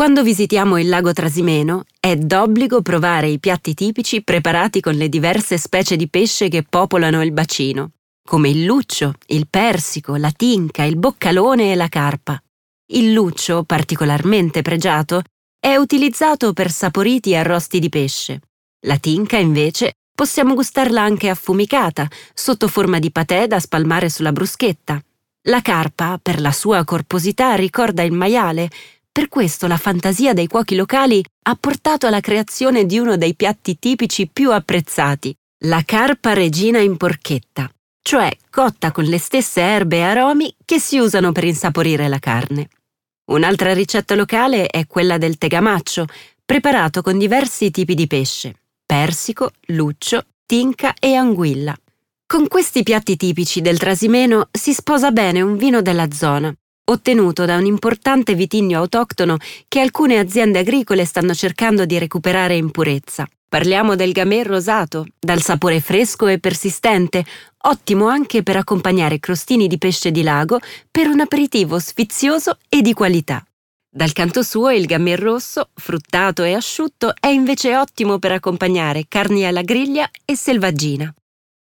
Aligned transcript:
Quando 0.00 0.22
visitiamo 0.22 0.78
il 0.78 0.88
lago 0.88 1.12
Trasimeno 1.12 1.84
è 2.00 2.16
d'obbligo 2.16 2.80
provare 2.80 3.28
i 3.28 3.38
piatti 3.38 3.74
tipici 3.74 4.22
preparati 4.22 4.80
con 4.80 4.94
le 4.94 5.10
diverse 5.10 5.58
specie 5.58 5.94
di 5.96 6.08
pesce 6.08 6.48
che 6.48 6.62
popolano 6.62 7.22
il 7.22 7.32
bacino, 7.32 7.90
come 8.26 8.48
il 8.48 8.64
luccio, 8.64 9.12
il 9.26 9.46
persico, 9.46 10.16
la 10.16 10.30
tinca, 10.30 10.84
il 10.84 10.96
boccalone 10.96 11.72
e 11.72 11.74
la 11.74 11.88
carpa. 11.88 12.42
Il 12.92 13.12
luccio, 13.12 13.64
particolarmente 13.64 14.62
pregiato, 14.62 15.20
è 15.58 15.76
utilizzato 15.76 16.54
per 16.54 16.70
saporiti 16.70 17.34
arrosti 17.34 17.78
di 17.78 17.90
pesce. 17.90 18.40
La 18.86 18.96
tinca, 18.96 19.36
invece, 19.36 19.96
possiamo 20.14 20.54
gustarla 20.54 21.02
anche 21.02 21.28
affumicata, 21.28 22.08
sotto 22.32 22.68
forma 22.68 22.98
di 22.98 23.12
patè 23.12 23.46
da 23.46 23.60
spalmare 23.60 24.08
sulla 24.08 24.32
bruschetta. 24.32 24.98
La 25.48 25.60
carpa, 25.60 26.18
per 26.22 26.40
la 26.40 26.52
sua 26.52 26.84
corposità, 26.84 27.54
ricorda 27.54 28.02
il 28.02 28.12
maiale, 28.12 28.70
per 29.12 29.28
questo 29.28 29.66
la 29.66 29.76
fantasia 29.76 30.32
dei 30.32 30.46
cuochi 30.46 30.76
locali 30.76 31.22
ha 31.42 31.56
portato 31.58 32.06
alla 32.06 32.20
creazione 32.20 32.86
di 32.86 32.98
uno 32.98 33.16
dei 33.16 33.34
piatti 33.34 33.78
tipici 33.78 34.28
più 34.28 34.52
apprezzati, 34.52 35.34
la 35.64 35.82
carpa 35.84 36.32
regina 36.32 36.78
in 36.78 36.96
porchetta, 36.96 37.68
cioè 38.02 38.30
cotta 38.50 38.92
con 38.92 39.04
le 39.04 39.18
stesse 39.18 39.60
erbe 39.60 39.98
e 39.98 40.02
aromi 40.02 40.54
che 40.64 40.78
si 40.78 40.98
usano 40.98 41.32
per 41.32 41.44
insaporire 41.44 42.08
la 42.08 42.18
carne. 42.18 42.68
Un'altra 43.30 43.74
ricetta 43.74 44.14
locale 44.14 44.66
è 44.66 44.86
quella 44.86 45.18
del 45.18 45.38
tegamaccio, 45.38 46.06
preparato 46.44 47.02
con 47.02 47.18
diversi 47.18 47.70
tipi 47.70 47.94
di 47.94 48.06
pesce, 48.06 48.60
persico, 48.86 49.52
luccio, 49.66 50.24
tinca 50.46 50.94
e 50.98 51.14
anguilla. 51.14 51.76
Con 52.26 52.48
questi 52.48 52.82
piatti 52.82 53.16
tipici 53.16 53.60
del 53.60 53.78
Trasimeno 53.78 54.48
si 54.50 54.72
sposa 54.72 55.10
bene 55.10 55.42
un 55.42 55.56
vino 55.56 55.82
della 55.82 56.10
zona, 56.10 56.52
ottenuto 56.90 57.44
da 57.44 57.56
un 57.56 57.66
importante 57.66 58.34
vitigno 58.34 58.78
autoctono 58.78 59.36
che 59.68 59.80
alcune 59.80 60.18
aziende 60.18 60.58
agricole 60.58 61.04
stanno 61.04 61.34
cercando 61.34 61.84
di 61.84 61.98
recuperare 61.98 62.56
in 62.56 62.70
purezza. 62.70 63.26
Parliamo 63.48 63.96
del 63.96 64.12
gamay 64.12 64.44
rosato, 64.44 65.06
dal 65.18 65.42
sapore 65.42 65.80
fresco 65.80 66.28
e 66.28 66.38
persistente, 66.38 67.24
ottimo 67.62 68.06
anche 68.06 68.44
per 68.44 68.56
accompagnare 68.56 69.18
crostini 69.18 69.66
di 69.66 69.76
pesce 69.76 70.12
di 70.12 70.22
lago 70.22 70.60
per 70.88 71.08
un 71.08 71.18
aperitivo 71.18 71.80
sfizioso 71.80 72.58
e 72.68 72.80
di 72.80 72.92
qualità. 72.92 73.44
Dal 73.92 74.12
canto 74.12 74.44
suo 74.44 74.70
il 74.70 74.86
gamay 74.86 75.16
rosso, 75.16 75.70
fruttato 75.74 76.44
e 76.44 76.54
asciutto, 76.54 77.12
è 77.18 77.26
invece 77.26 77.76
ottimo 77.76 78.20
per 78.20 78.30
accompagnare 78.30 79.06
carni 79.08 79.44
alla 79.44 79.62
griglia 79.62 80.08
e 80.24 80.36
selvaggina. 80.36 81.12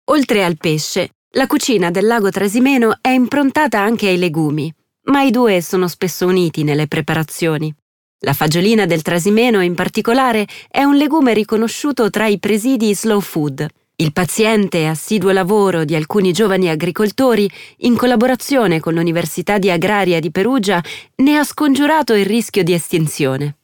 Oltre 0.06 0.46
al 0.46 0.56
pesce, 0.56 1.10
la 1.32 1.48
cucina 1.48 1.92
del 1.92 2.06
lago 2.06 2.30
Trasimeno 2.30 2.98
è 3.02 3.10
improntata 3.10 3.82
anche 3.82 4.08
ai 4.08 4.18
legumi, 4.18 4.74
ma 5.06 5.24
i 5.24 5.32
due 5.32 5.62
sono 5.62 5.88
spesso 5.88 6.26
uniti 6.26 6.64
nelle 6.64 6.88
preparazioni. 6.88 7.74
La 8.20 8.34
fagiolina 8.34 8.86
del 8.86 9.02
Trasimeno, 9.02 9.62
in 9.62 9.76
particolare, 9.76 10.48
è 10.70 10.84
un 10.84 10.96
legume 10.96 11.34
riconosciuto 11.34 12.10
tra 12.10 12.28
i 12.28 12.40
presidi 12.40 12.94
slow 12.96 13.20
food. 13.20 13.68
Il 13.96 14.14
paziente 14.14 14.80
e 14.80 14.88
assiduo 14.88 15.32
lavoro 15.32 15.84
di 15.84 15.94
alcuni 15.94 16.32
giovani 16.32 16.70
agricoltori, 16.70 17.50
in 17.80 17.96
collaborazione 17.96 18.80
con 18.80 18.94
l'Università 18.94 19.58
di 19.58 19.70
Agraria 19.70 20.20
di 20.20 20.32
Perugia, 20.32 20.82
ne 21.18 21.38
ha 21.38 21.44
scongiurato 21.44 22.14
il 22.14 22.26
rischio 22.26 22.64
di 22.64 22.74
estinzione. 22.74 23.58